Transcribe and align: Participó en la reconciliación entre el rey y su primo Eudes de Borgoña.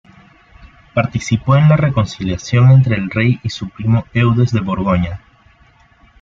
Participó 0.95 1.57
en 1.57 1.69
la 1.69 1.77
reconciliación 1.77 2.71
entre 2.71 2.95
el 2.95 3.11
rey 3.11 3.39
y 3.43 3.51
su 3.51 3.69
primo 3.69 4.07
Eudes 4.15 4.51
de 4.51 4.59
Borgoña. 4.59 5.21